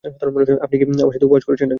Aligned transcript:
আপনি 0.63 0.75
কি 0.79 0.85
আমার 0.97 1.13
সাথে 1.15 1.27
উপহাস 1.27 1.43
করছেন? 1.49 1.69